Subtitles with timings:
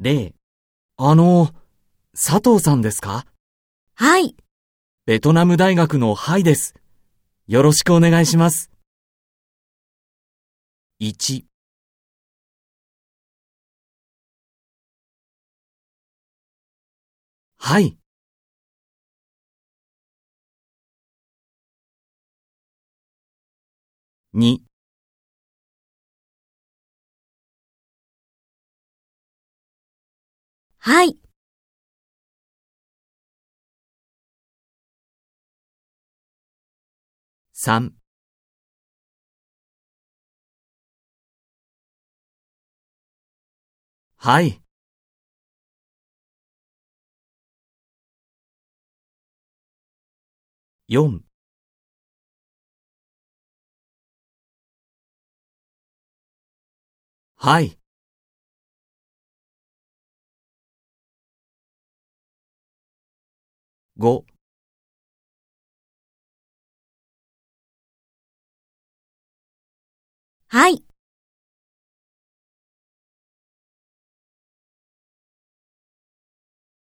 [0.00, 0.32] 例、
[0.96, 1.52] あの、
[2.12, 3.26] 佐藤さんですか？
[3.94, 4.36] はい。
[5.06, 6.76] ベトナム大学のハイです。
[7.48, 8.70] よろしくお願いします。
[11.00, 11.44] 1、
[17.58, 17.98] はい。
[24.34, 24.67] 2、
[30.80, 31.18] はい。
[37.52, 37.92] 3
[44.16, 44.62] はい。
[50.88, 51.22] 4
[57.36, 57.78] はい。
[63.98, 64.24] 5
[70.46, 70.87] はい。